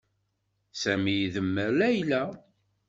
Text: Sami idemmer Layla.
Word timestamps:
Sami 0.81 1.15
idemmer 1.25 1.71
Layla. 1.79 2.23